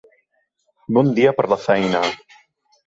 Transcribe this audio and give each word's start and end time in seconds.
Bon 0.99 1.13
dia 1.21 1.37
per 1.41 1.47
la 1.55 1.61
feina. 1.69 2.05